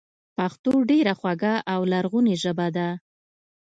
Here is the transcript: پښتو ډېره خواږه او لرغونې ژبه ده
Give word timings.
پښتو 0.37 0.71
ډېره 0.89 1.13
خواږه 1.19 1.53
او 1.73 1.81
لرغونې 1.91 2.35
ژبه 2.43 2.67
ده 2.75 2.87